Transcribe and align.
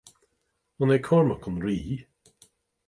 An 0.81 0.89
é 0.95 0.99
Cormac 1.07 1.43
an 1.49 1.57
rí? 1.65 1.77